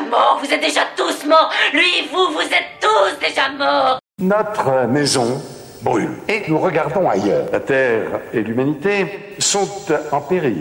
[0.00, 0.40] déjà morts.
[0.42, 1.50] Vous êtes déjà tous morts.
[1.72, 3.98] Lui, vous, vous êtes tous déjà morts.
[4.20, 5.40] Notre maison
[5.82, 7.46] brûle et nous regardons ailleurs.
[7.52, 9.68] La Terre et l'humanité sont
[10.12, 10.58] en péril.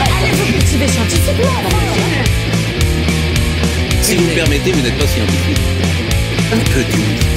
[0.00, 1.50] Allez vous cultiver scientifiquement
[4.02, 5.58] Si vous me permettez, vous n'êtes pas scientifique.
[6.52, 7.30] Un peu d'humilité.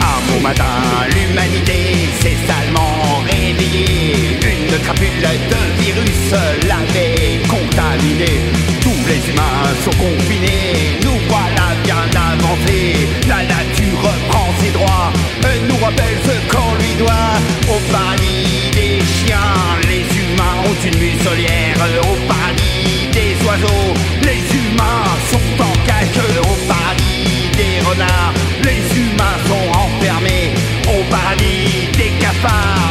[0.00, 0.64] Un beau matin,
[1.08, 4.38] l'humanité s'est salement réveillée.
[4.42, 6.32] Une crapule de virus
[6.68, 8.79] l'avait contaminé.
[9.10, 11.00] Les humains sont confinés.
[11.02, 13.08] Nous voilà bien avancés.
[13.26, 15.12] La nature reprend ses droits.
[15.42, 17.34] Elle nous rappelle ce qu'on lui doit.
[17.74, 19.56] Au paradis des chiens,
[19.88, 21.76] les humains ont une muselière.
[22.04, 26.22] Au paradis des oiseaux, les humains sont en cage.
[26.42, 30.54] Au paradis des renards, les humains sont enfermés.
[30.86, 32.89] Au paradis des cafards,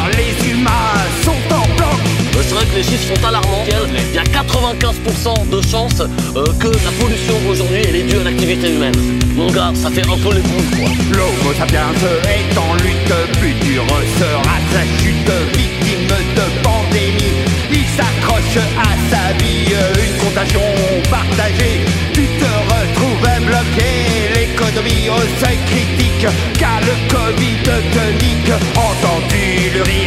[2.49, 3.63] C'est vrai que les chiffres sont alarmants.
[3.67, 8.23] Il y a 95% de chances euh, que la pollution aujourd'hui elle est due à
[8.23, 8.95] l'activité humaine.
[9.35, 10.89] Mon gars, ça fait un peu les boules quoi.
[11.11, 11.93] L'homo sapiens
[12.25, 13.85] est en lutte, plus dur
[14.17, 17.45] sera sa chute, victime de pandémie.
[17.71, 20.65] Il s'accroche à sa vie, une contagion
[21.07, 21.85] partagée.
[22.13, 26.25] Tu te retrouves bloqué, l'économie au seuil critique,
[26.57, 28.53] car le Covid te nique.
[28.73, 29.98] Entendu le rire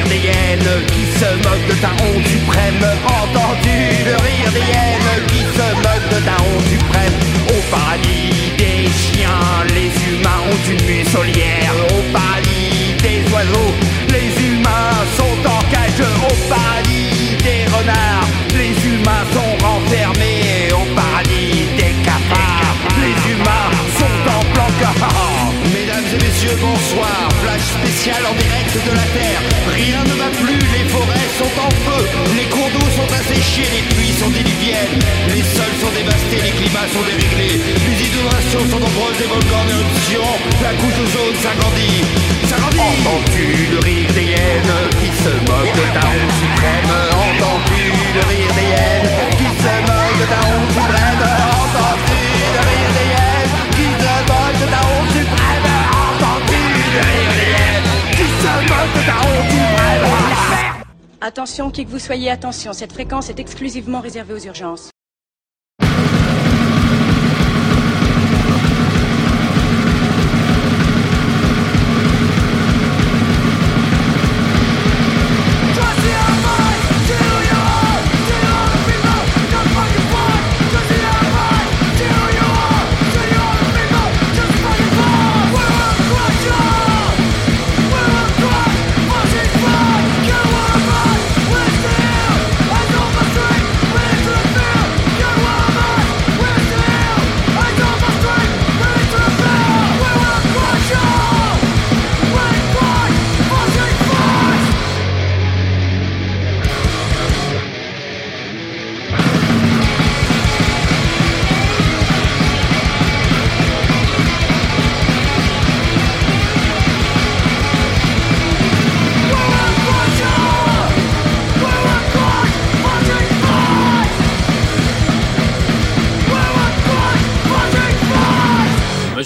[0.86, 2.84] qui se moquent de ta honte suprême.
[3.04, 7.14] Entendu le rire des hyènes qui se moquent de ta honte suprême.
[7.48, 11.74] Au paradis des chiens, les humains ont une muselière.
[11.90, 13.74] Au paradis des oiseaux,
[14.08, 16.00] les humains sont en cage.
[16.00, 20.72] Au paradis des renards, les humains sont renfermés.
[20.72, 24.72] Au paradis des cafards, les humains sont en planque.
[25.72, 27.28] Mesdames et messieurs, bonsoir.
[27.42, 29.42] Flash spécial en direct de la Terre.
[29.74, 30.11] Rien
[33.62, 34.98] asséchés, les pluies sont diluviennes.
[35.28, 37.60] Les sols sont dévastés, les climats sont déréglés.
[37.86, 40.24] Les inondations sont nombreuses, les volcans en éruption.
[40.62, 42.04] La couche d'ozone s'agrandit.
[42.48, 42.80] S'agrandit.
[42.82, 46.90] Entends-tu le rire des hyènes qui se moquent de ta honte suprême?
[47.12, 47.82] Entends-tu
[48.14, 51.22] le rire des hyènes qui se moquent de ta honte suprême?
[51.62, 52.20] Entends-tu
[52.54, 55.66] le rire des hyènes qui se moquent de ta honte suprême?
[56.02, 56.60] Entends-tu
[56.94, 59.71] le rire des hyènes qui se moquent de ta honte suprême?
[61.24, 64.91] Attention, qui que vous soyez, attention, cette fréquence est exclusivement réservée aux urgences.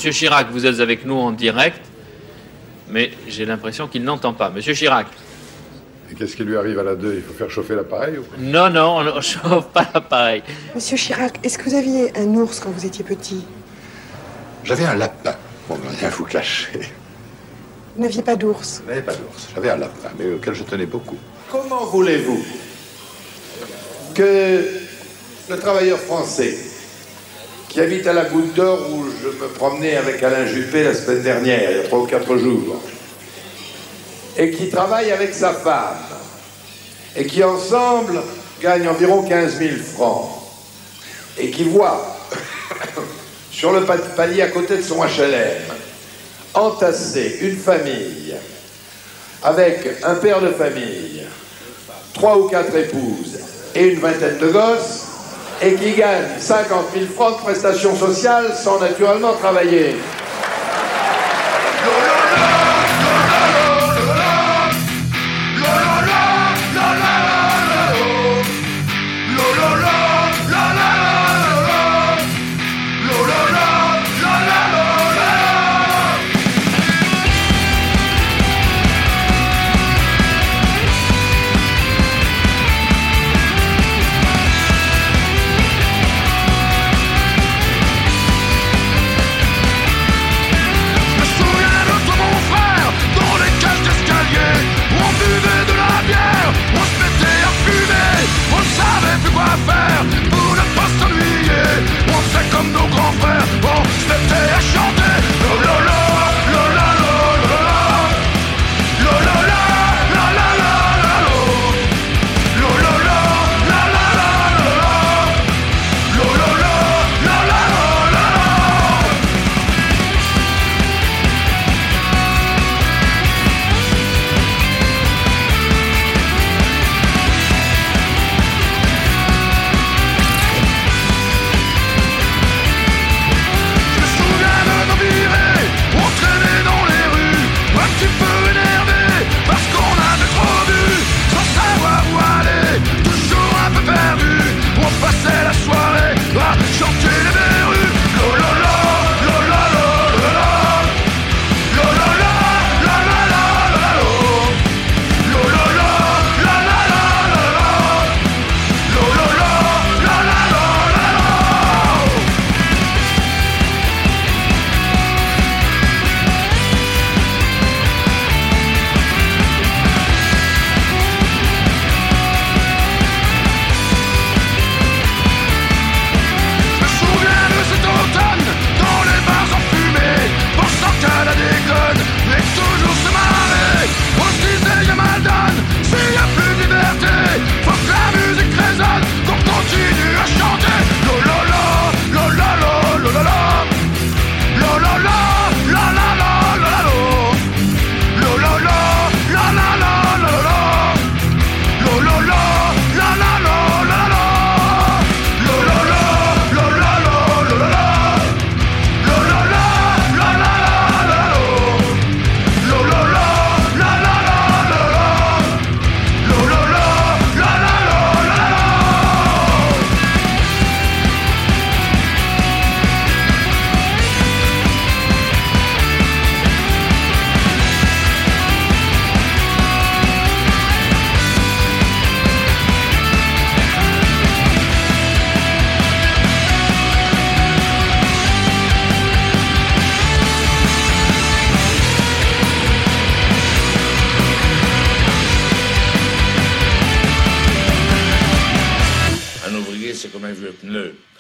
[0.07, 1.81] Monsieur Chirac, vous êtes avec nous en direct,
[2.89, 4.51] mais j'ai l'impression qu'il n'entend pas.
[4.51, 5.09] Monsieur Chirac.
[6.09, 8.37] Et qu'est-ce qui lui arrive à la 2 Il faut faire chauffer l'appareil ou quoi?
[8.39, 10.45] Non, non, on ne chauffe pas l'appareil.
[10.77, 13.45] Monsieur Chirac, est-ce que vous aviez un ours quand vous étiez petit?
[14.63, 15.35] J'avais un lapin.
[15.69, 16.79] Bon, rien vous cacher.
[17.97, 18.83] Vous n'aviez pas d'ours?
[18.85, 19.49] Je n'avais pas d'ours.
[19.57, 21.19] J'avais un lapin, mais auquel je tenais beaucoup.
[21.51, 22.45] Comment voulez-vous
[24.15, 24.71] que
[25.51, 26.57] le travailleur français
[27.77, 31.21] qui habite à la Goutte d'Or où je me promenais avec Alain Juppé la semaine
[31.21, 32.81] dernière, il y a trois ou quatre jours,
[34.39, 35.99] et qui travaille avec sa femme,
[37.15, 38.23] et qui ensemble
[38.63, 40.27] gagnent environ 15 000 francs,
[41.37, 42.17] et qui voit
[43.53, 45.61] sur le pa- palier à côté de son HLM
[46.55, 48.37] entasser une famille
[49.43, 51.25] avec un père de famille,
[52.15, 53.39] trois ou quatre épouses
[53.75, 55.06] et une vingtaine de gosses,
[55.63, 59.97] et qui gagne 50 000 francs de prestations sociales sans naturellement travailler.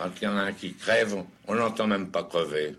[0.06, 1.16] Quand il y en a un qui crève,
[1.48, 2.76] on l'entend même pas crever.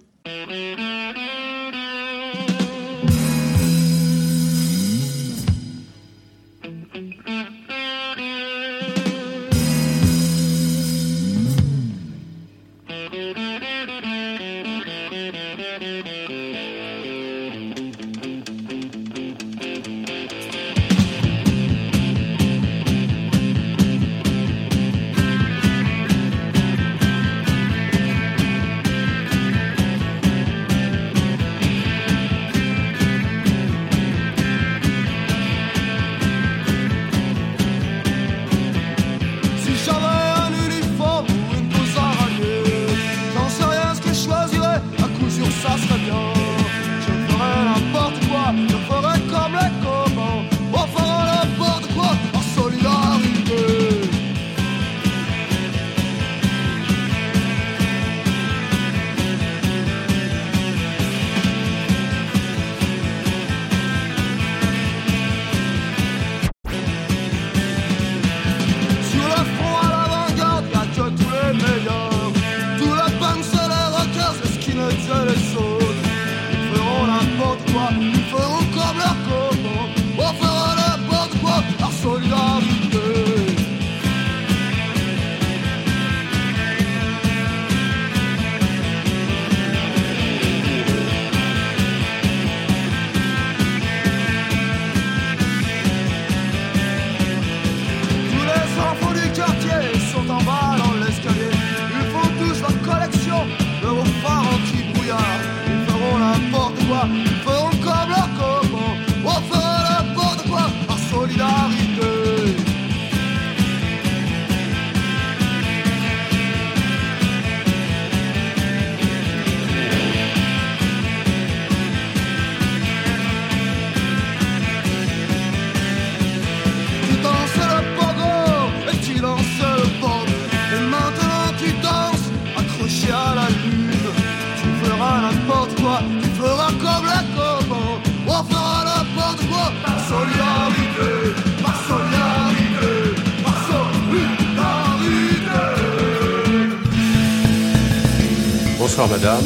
[148.97, 149.45] Bonsoir madame,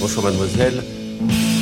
[0.00, 0.82] bonsoir mademoiselle,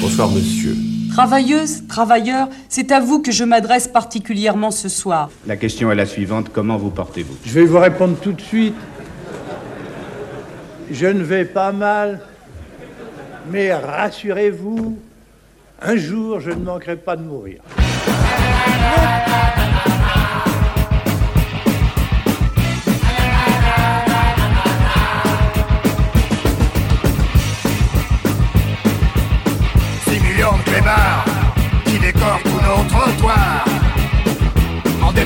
[0.00, 0.74] bonsoir monsieur.
[1.10, 5.28] Travailleuses, travailleurs, c'est à vous que je m'adresse particulièrement ce soir.
[5.46, 7.36] La question est la suivante, comment vous portez-vous?
[7.44, 8.74] Je vais vous répondre tout de suite.
[10.90, 12.22] Je ne vais pas mal,
[13.50, 14.98] mais rassurez-vous,
[15.82, 17.60] un jour je ne manquerai pas de mourir.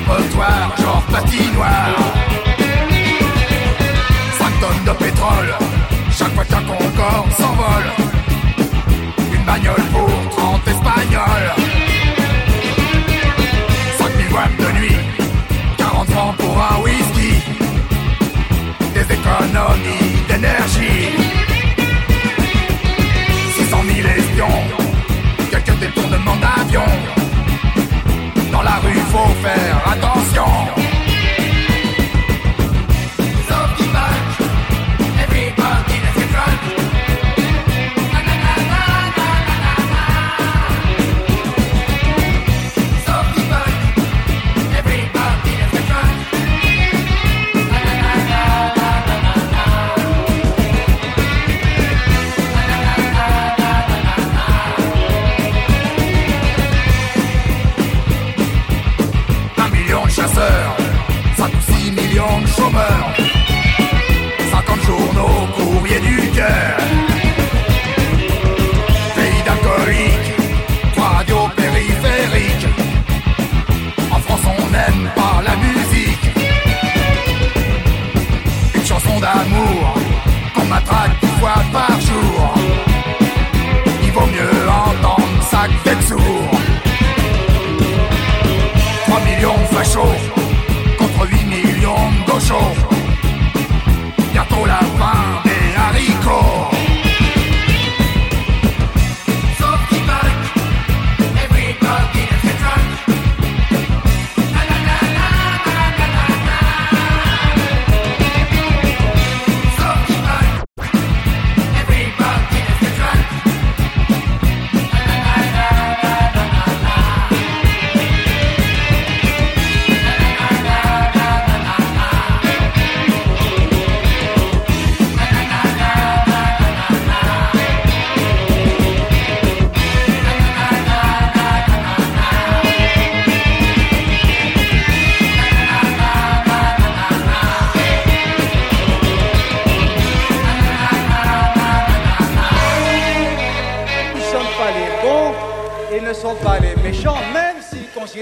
[0.07, 1.97] Dépotoir, genre patinoire.
[4.39, 5.55] 5 tonnes de pétrole
[6.17, 7.91] Chaque fois qu'un Concorde s'envole.
[9.33, 11.51] Une bagnole pour 30 Espagnols.
[13.99, 14.97] 5000 watts de nuit
[15.77, 17.43] 40 francs pour un whisky.
[18.95, 21.26] Des économies d'énergie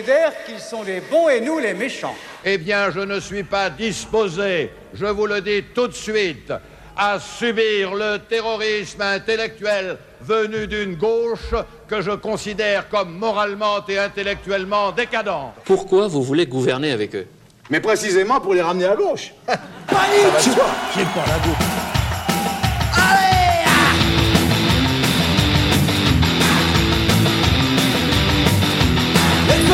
[0.02, 2.14] qu'ils sont les bons et nous les méchants.
[2.44, 6.52] Eh bien, je ne suis pas disposé, je vous le dis tout de suite,
[6.96, 11.54] à subir le terrorisme intellectuel venu d'une gauche
[11.88, 15.54] que je considère comme moralement et intellectuellement décadente.
[15.64, 17.26] Pourquoi vous voulez gouverner avec eux?
[17.70, 19.32] Mais précisément pour les ramener à gauche.
[19.46, 21.93] Panique ah, bah, pas la gauche.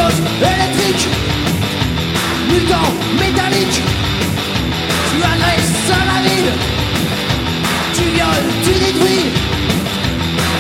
[0.09, 1.09] électrique,
[2.49, 3.83] mutant, métallique.
[5.11, 6.53] Tu adresses à la ville,
[7.95, 9.27] tu violes, tu détruis.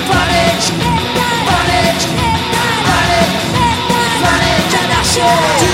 [0.09, 0.73] Panique,
[1.47, 2.09] panique,
[2.87, 3.37] panique,
[4.23, 5.70] panique, anarchie.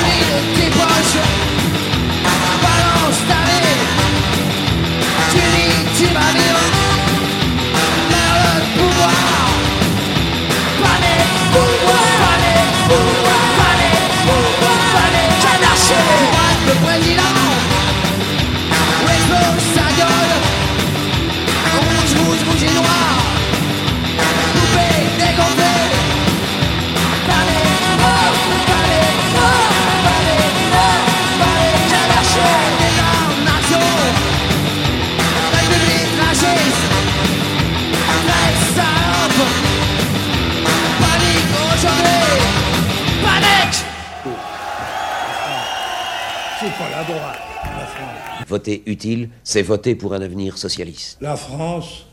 [48.49, 51.19] Voter utile, c'est voter pour un avenir socialiste.
[51.21, 52.07] La France,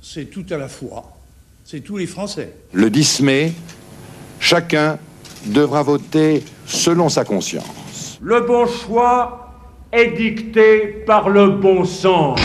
[0.00, 1.16] c'est tout à la fois.
[1.64, 2.52] C'est tous les Français.
[2.72, 3.52] Le 10 mai,
[4.40, 4.98] chacun
[5.46, 8.18] devra voter selon sa conscience.
[8.20, 9.52] Le bon choix
[9.92, 12.40] est dicté par le bon sens.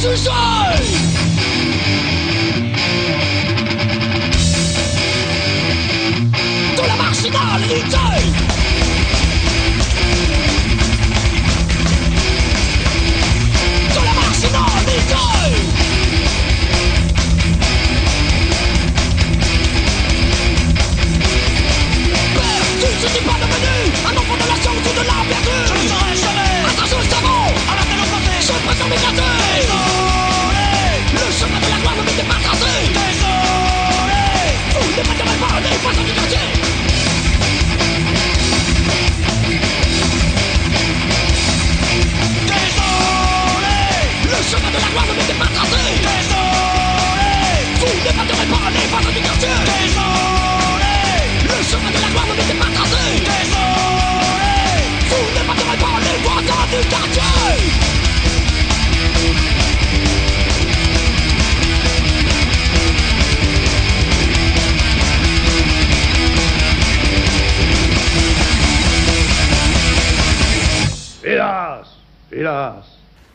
[0.00, 0.30] 是谁？
[6.74, 8.49] 都来骂是大领队。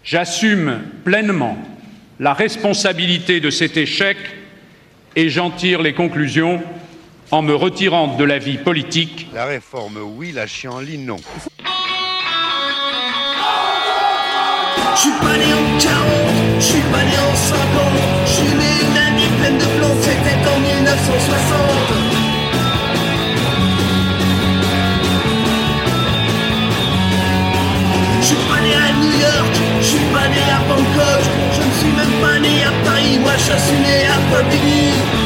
[0.05, 1.57] J'assume pleinement
[2.19, 4.17] la responsabilité de cet échec
[5.15, 6.61] et j'en tire les conclusions
[7.31, 9.27] en me retirant de la vie politique.
[9.33, 11.17] La réforme, oui, la chienlit, non.
[14.93, 15.99] Je suis pas né en 40,
[16.59, 17.65] je suis pas né en 50,
[18.27, 21.84] je suis né une année pleine de plomb, c'était en 1960.
[28.65, 31.91] Je suis né à New York, je suis pas né à Bangkok, je ne suis
[31.91, 35.24] même pas né à Paris, moi je suis né à Bobigny.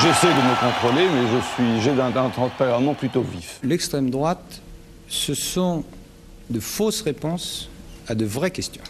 [0.00, 3.58] J'essaie de me contrôler, mais je suis, j'ai un, tempérament plutôt vif.
[3.62, 4.60] L'extrême droite,
[5.08, 5.84] ce sont
[6.50, 7.68] de fausses réponses
[8.06, 8.82] à de vraies questions.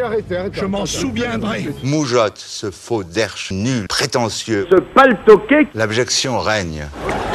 [0.00, 0.60] arrêtez, arrêtez, arrêtez.
[0.60, 1.68] Je m'en souviendrai.
[1.82, 4.66] Moujotte, ce faux derche nul, prétentieux.
[4.70, 5.68] Ce paltoquet.
[5.74, 6.86] L'abjection règne.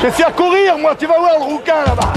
[0.01, 2.13] J'essaie à courir, moi, tu vas voir le rouquin là-bas.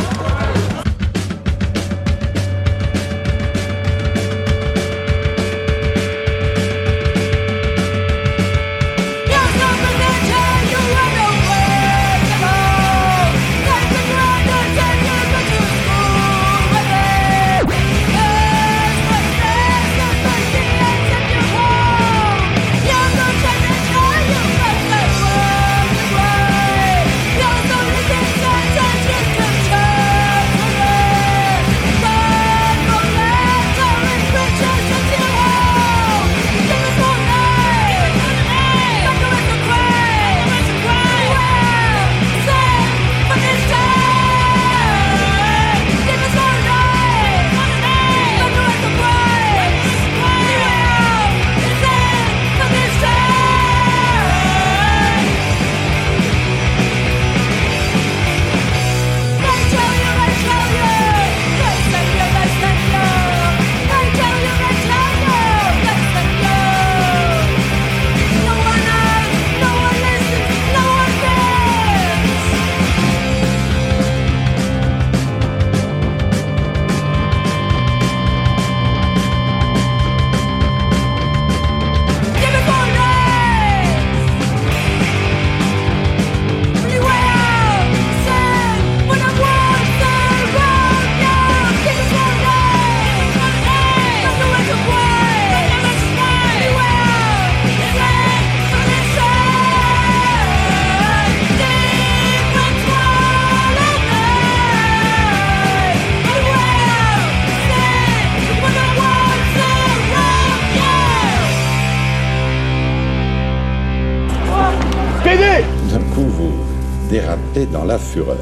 [117.31, 118.37] dérapé dans la fureur.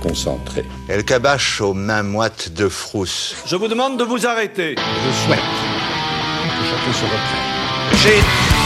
[0.00, 0.64] Concentré.
[0.88, 3.36] Elle cabache aux mains moites de Frousse.
[3.46, 4.74] Je vous demande de vous arrêter.
[4.76, 7.50] Je souhaite que chacun se reprenne.
[8.02, 8.59] J'ai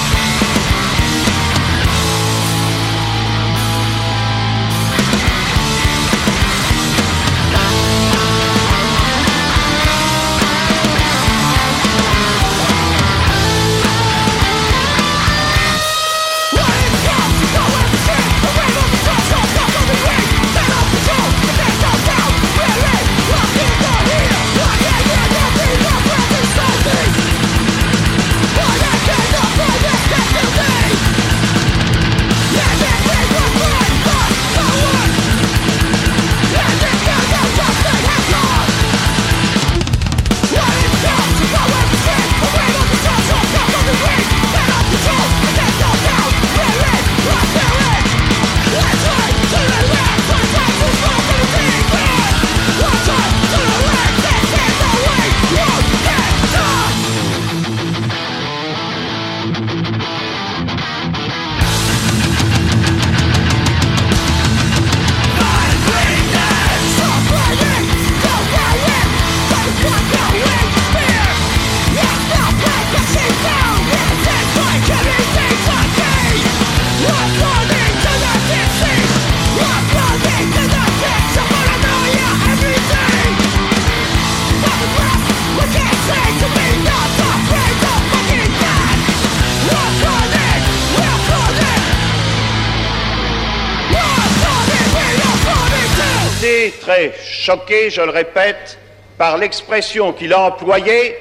[96.81, 98.79] très choqué, je le répète,
[99.17, 101.17] par l'expression qu'il a employée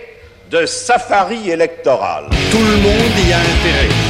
[0.49, 2.25] de safari électoral.
[2.51, 4.02] Tout le monde y a intérêt.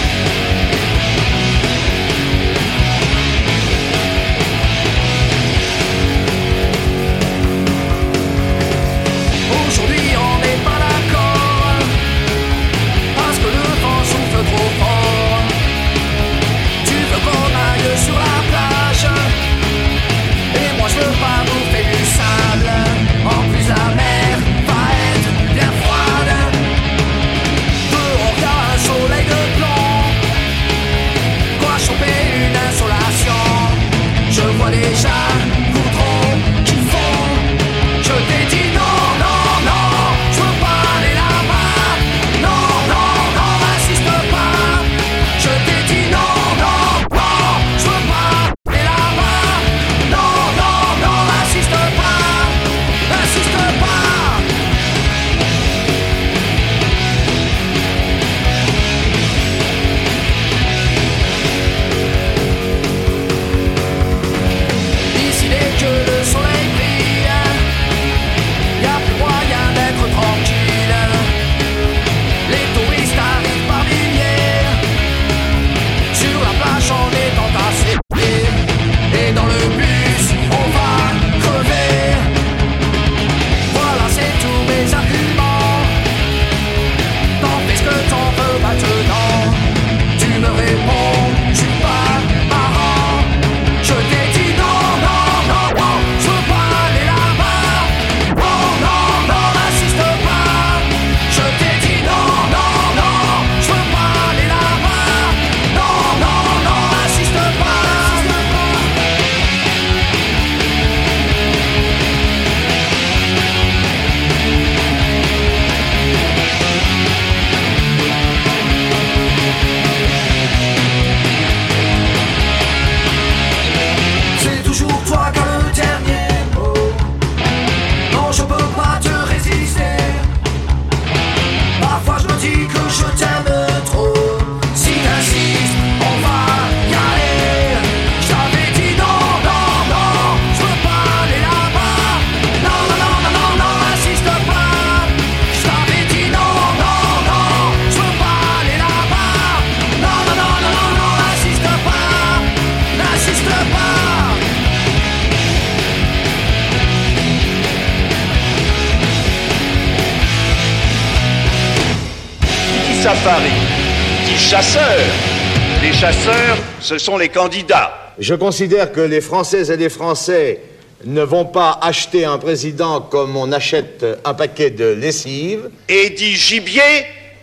[166.81, 167.93] ce sont les candidats.
[168.19, 170.61] Je considère que les Françaises et les Français
[171.05, 175.69] ne vont pas acheter un président comme on achète un paquet de lessive.
[175.89, 176.81] Et dit gibier,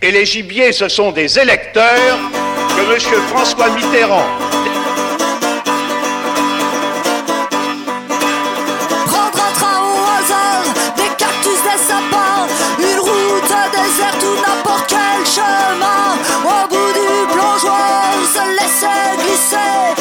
[0.03, 2.19] et les gibiers, ce sont des électeurs
[2.77, 3.21] que M.
[3.29, 4.27] François Mitterrand
[19.41, 20.00] say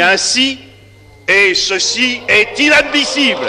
[0.00, 0.58] ainsi,
[1.26, 3.46] et ceci est inadmissible.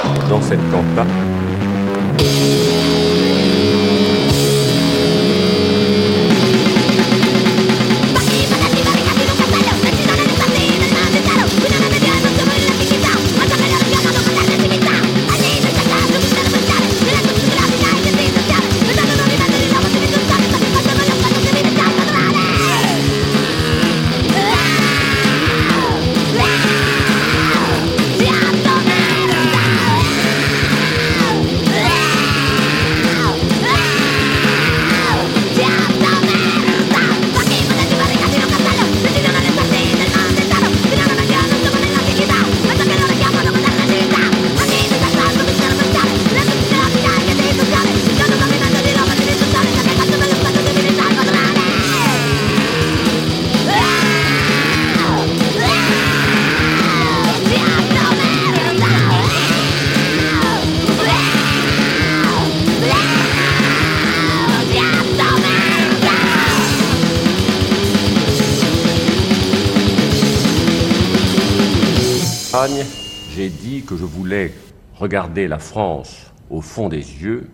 [75.10, 77.50] regarder la France au fond des yeux,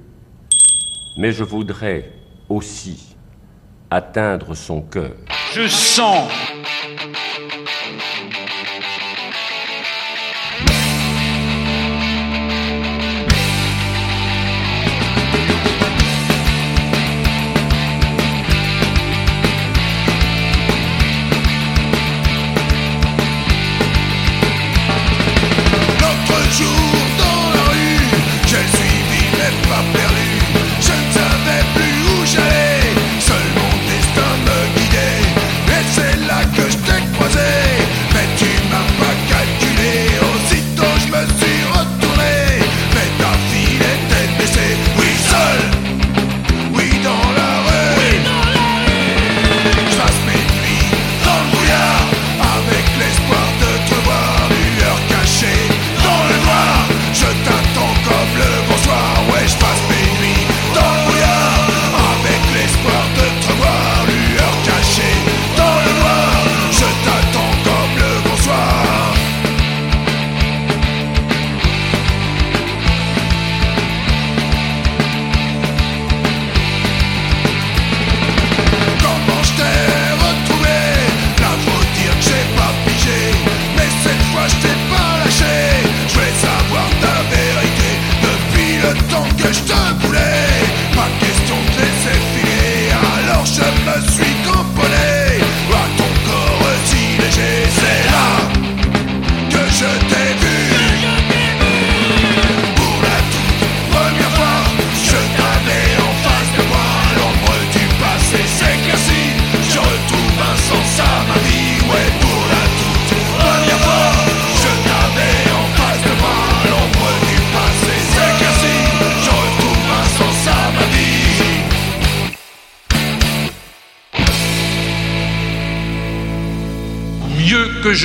[1.17, 2.11] mais je voudrais
[2.49, 3.15] aussi
[3.89, 5.13] atteindre son cœur.
[5.53, 6.29] Je sens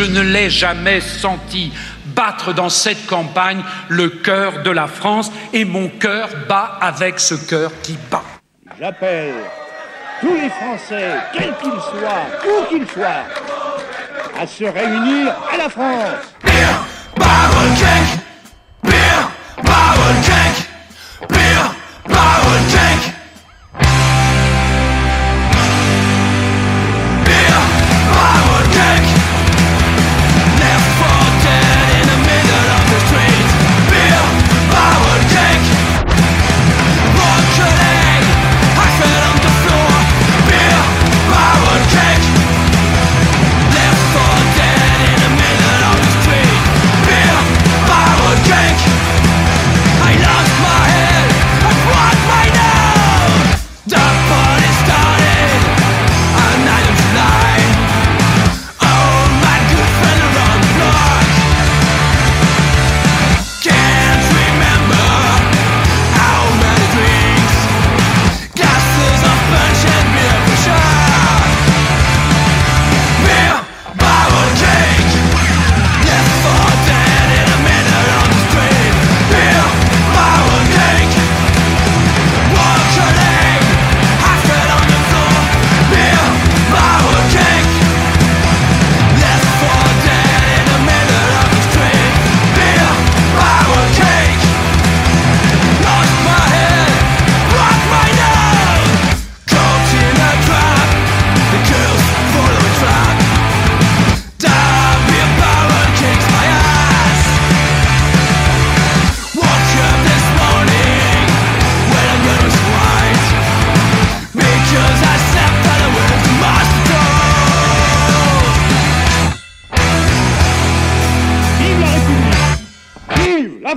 [0.00, 1.70] je ne l'ai jamais senti
[2.16, 7.34] battre dans cette campagne le cœur de la France et mon cœur bat avec ce
[7.34, 8.22] cœur qui bat.
[8.80, 9.34] J'appelle
[10.22, 13.26] tous les Français, quels qu'ils soient, où qu'ils soient,
[14.40, 16.30] à se réunir à la France.
[16.44, 16.80] Vive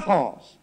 [0.04, 0.58] France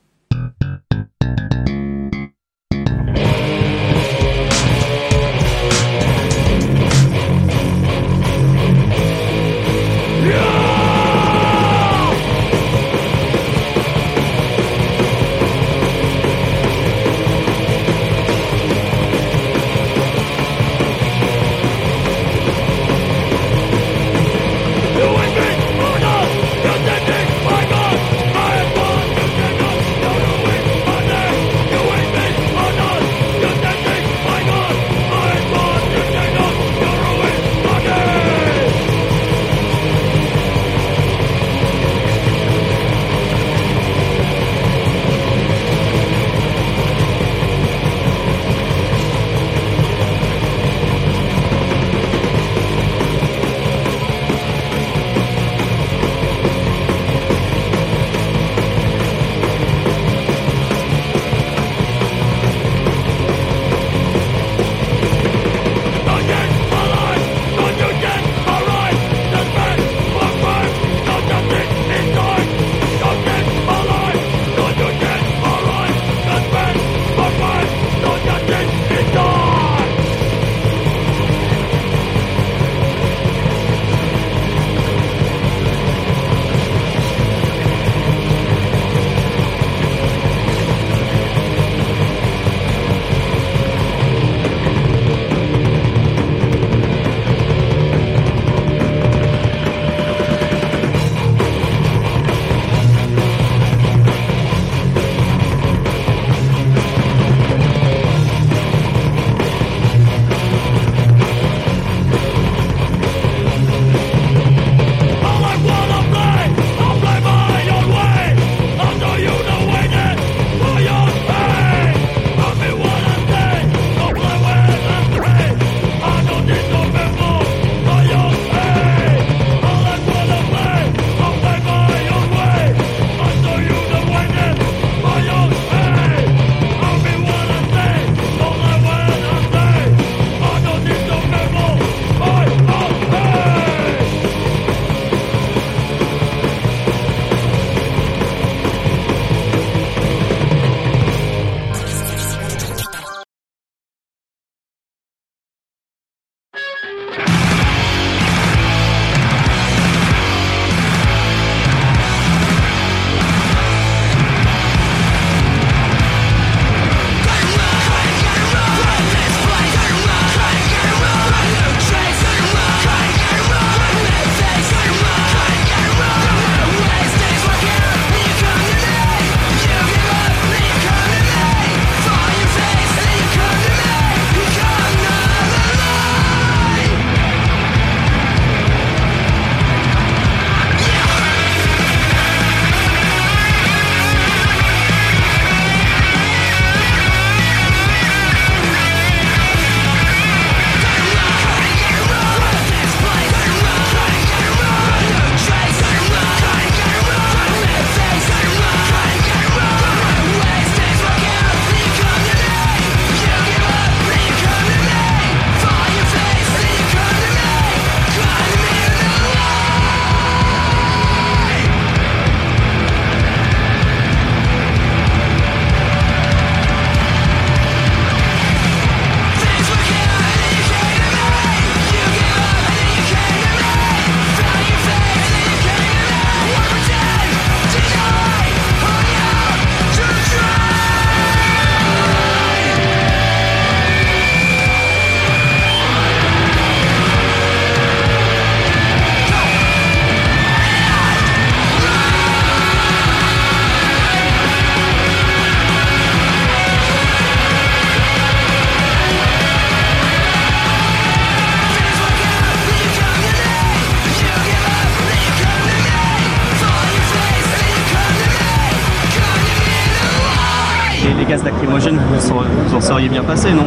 [273.52, 273.66] non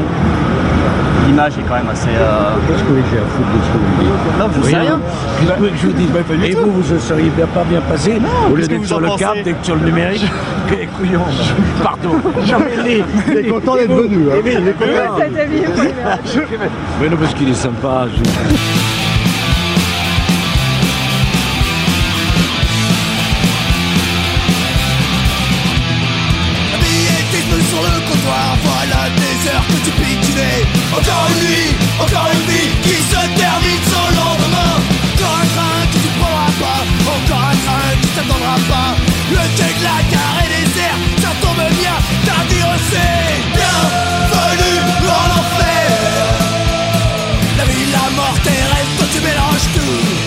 [1.25, 2.09] L'image est quand même assez.
[2.09, 4.99] euh, Qu'est-ce que j'ai à foutre de ce que vous dites Non, je sais rien.
[5.39, 6.09] Qu'est-ce que vous je dise
[6.43, 8.19] Et vous, vous ne seriez bien pas bien passé
[8.51, 10.25] Au lieu d'être sur le câble, d'être sur le numérique
[10.67, 11.21] Quel couillon
[11.81, 12.09] Pardon
[12.85, 14.25] Il est content d'être venu.
[14.45, 15.17] Il est content.
[17.01, 18.05] Mais non, parce qu'il est sympa.
[18.15, 19.02] je-
[29.43, 30.63] tu.
[30.93, 34.73] Encore une nuit, encore une vie qui se termine sans lendemain.
[35.13, 36.81] Encore un train que tu prendras pas,
[37.15, 38.95] encore un train qui t'attendra pas.
[39.31, 45.29] Le quai de la gare est désert, ça tombe bien, t'as dit c'est bienvenue en
[45.39, 45.91] enfer.
[47.57, 50.22] La vie, la mort, tes rêves, toi tu mélanges tout.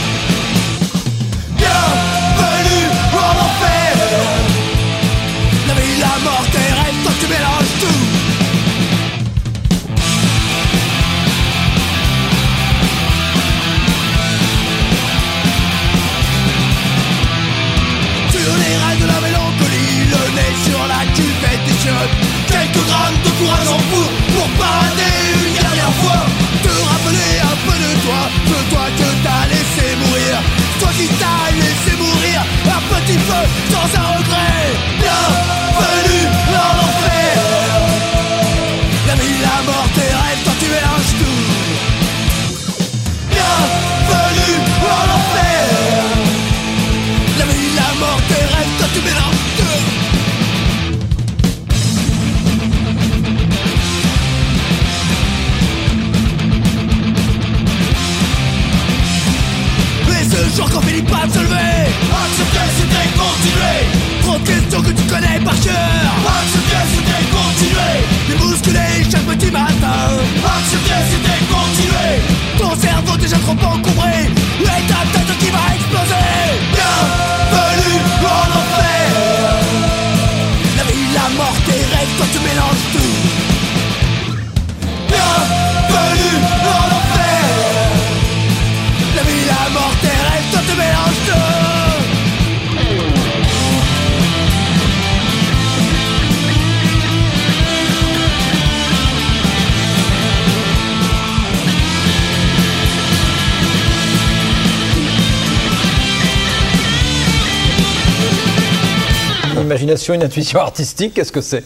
[110.15, 111.65] Une intuition artistique, qu'est-ce que c'est?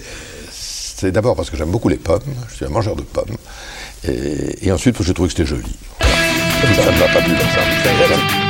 [0.51, 3.37] C'est d'abord parce que j'aime beaucoup les pommes, je suis un mangeur de pommes,
[4.05, 5.77] et, ensuite parce que j'ai trouvé que c'était joli.
[6.01, 8.50] Ça ne m'a pas plu comme ça.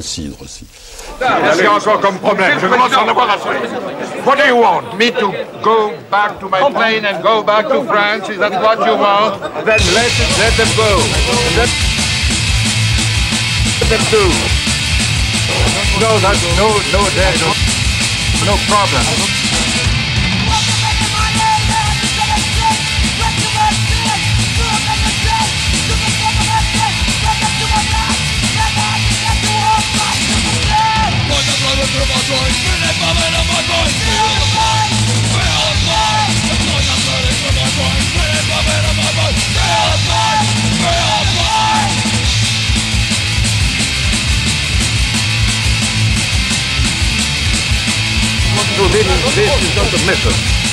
[0.00, 0.66] Cidre aussi.
[2.02, 3.38] Comme problème Je commence à en avoir.
[4.24, 4.96] What do you want?
[4.98, 5.32] Me to
[5.62, 8.28] go back to my plane and go back to France?
[8.28, 9.40] Is that what you want?
[9.64, 10.98] Then let, them go.
[11.56, 11.70] Let,
[13.88, 14.24] them do.
[16.00, 17.40] No, that's no, no, there's
[18.44, 19.35] no problem.
[48.76, 50.65] So this, this is not a method.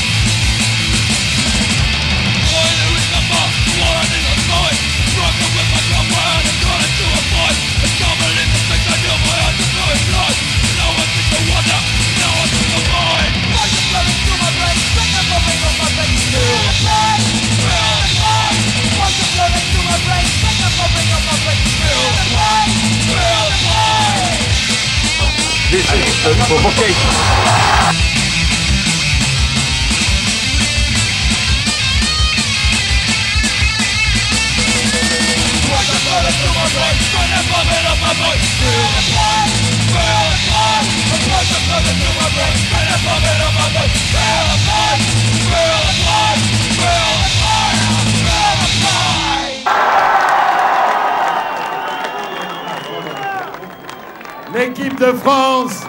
[54.53, 55.82] L'équipe de France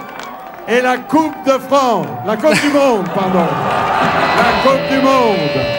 [0.68, 2.06] et la Coupe de France.
[2.26, 3.46] La Coupe du Monde, pardon.
[4.38, 5.73] La Coupe du Monde.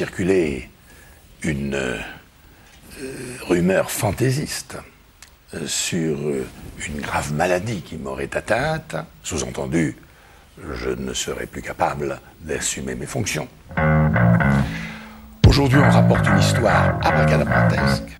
[0.00, 0.70] Circuler
[1.42, 1.98] une euh,
[3.46, 4.78] rumeur fantaisiste
[5.52, 6.46] euh, sur euh,
[6.88, 8.96] une grave maladie qui m'aurait atteinte.
[9.22, 9.94] Sous-entendu,
[10.72, 13.46] je ne serais plus capable d'assumer mes fonctions.
[15.46, 18.19] Aujourd'hui, on rapporte une histoire abracadabrantesque.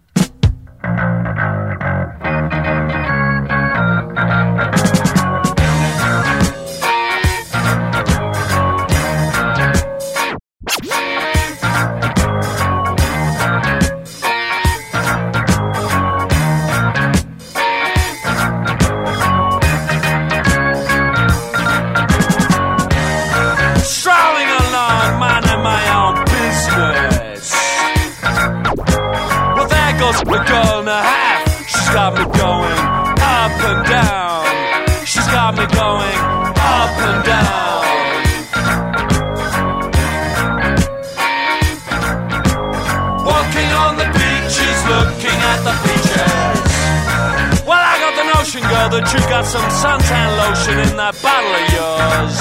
[44.90, 46.58] Looking at the beaches.
[47.68, 51.54] Well, I got the notion, girl, that you got some suntan lotion in that bottle
[51.54, 52.34] of yours.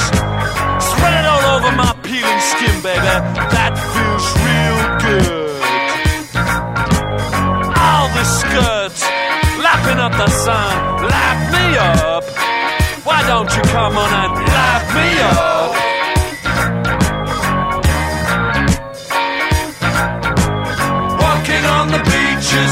[0.82, 3.06] Spread it all over my peeling skin, baby.
[3.54, 5.62] That feels real good.
[7.78, 9.02] All the skirts
[9.62, 10.74] lapping up the sun,
[11.06, 12.26] lap me up.
[13.06, 15.89] Why don't you come on and lap me up?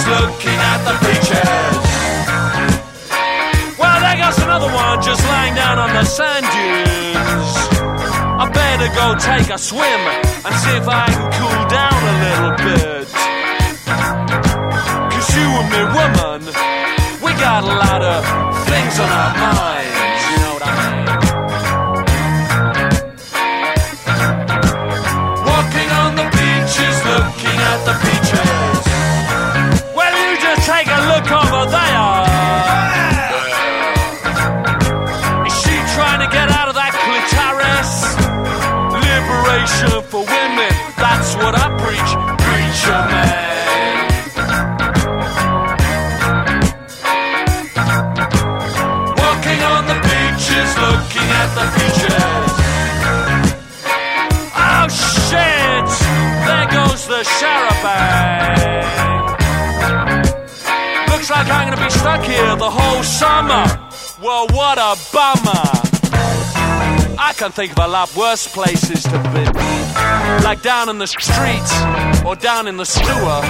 [0.07, 1.75] Looking at the beaches.
[3.77, 7.53] Well, there goes another one just lying down on the sand dunes.
[8.41, 10.01] I better go take a swim
[10.45, 13.07] and see if I can cool down a little bit.
[15.11, 16.41] Cause you and me, woman,
[17.23, 18.23] we got a lot of
[18.69, 21.05] things on our minds, you know what I mean?
[25.51, 28.16] Walking on the beaches, looking at the beaches.
[57.17, 59.07] The charabanc.
[61.09, 63.65] Looks like I'm gonna be stuck here the whole summer.
[64.21, 65.65] Well, what a bummer.
[67.17, 69.45] I can think of a lot worse places to be.
[70.43, 71.73] Like down in the streets,
[72.23, 73.41] or down in the sewer,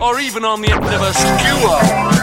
[0.00, 2.17] or even on the end of a skewer.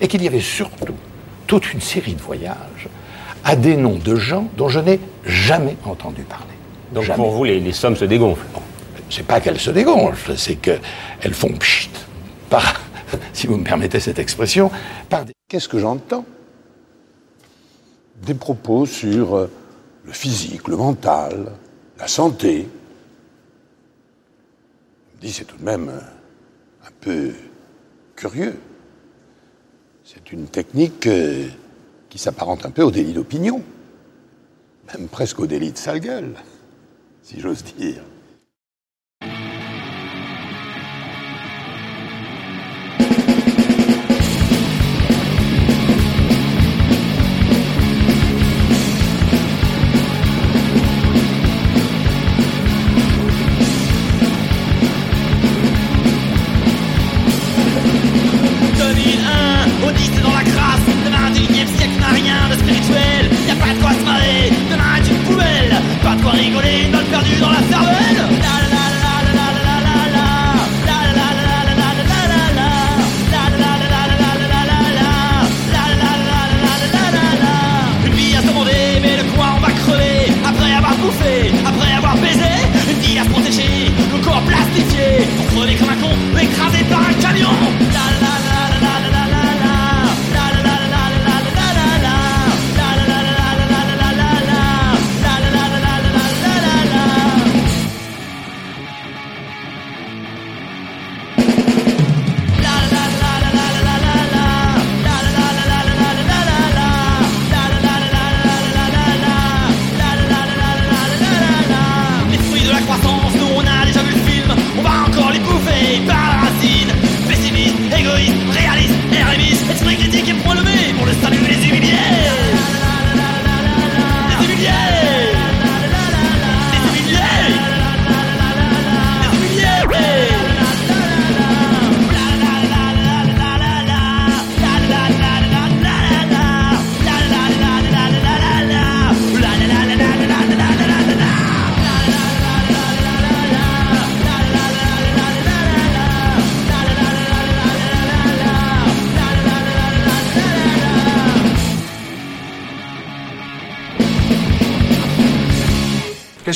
[0.00, 0.94] Et qu'il y avait surtout
[1.46, 2.88] toute une série de voyages
[3.44, 6.44] à des noms de gens dont je n'ai jamais entendu parler.
[6.92, 7.16] Donc Jamais.
[7.16, 8.44] pour vous, les, les sommes se dégonflent.
[9.10, 11.90] C'est pas qu'elles se dégonflent, c'est qu'elles font pchit,
[12.50, 12.80] par,
[13.32, 14.70] si vous me permettez cette expression,
[15.08, 15.32] par des...
[15.48, 16.26] Qu'est-ce que j'entends?
[18.22, 19.50] Des propos sur euh,
[20.04, 21.52] le physique, le mental,
[21.98, 22.68] la santé.
[25.10, 26.00] Je me dis, c'est tout de même euh,
[26.86, 27.32] un peu
[28.14, 28.58] curieux.
[30.10, 31.46] C'est une technique euh,
[32.08, 33.62] qui s'apparente un peu au délit d'opinion,
[34.86, 36.32] même presque au délit de sale gueule,
[37.22, 38.02] si j'ose dire.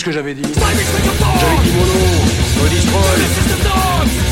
[0.03, 4.32] Qu'est-ce que j'avais dit J'avais dit mono, Odystroll.